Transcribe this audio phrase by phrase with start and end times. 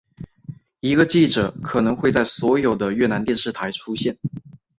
[0.79, 4.17] 一个记者可能会在所有的越南电视台出现。